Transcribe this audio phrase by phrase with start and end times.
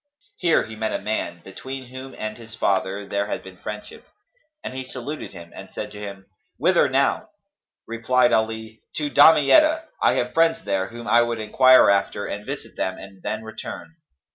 [0.33, 4.07] [FN#267] Here he met a man, between whom and his father there had been friendship,
[4.63, 6.25] and he saluted him and said to him,
[6.57, 7.27] "Whither now?"
[7.87, 12.75] Replied Ali, "To Damietta: I have friends there, whom I would enquire after and visit
[12.75, 13.97] them and then return."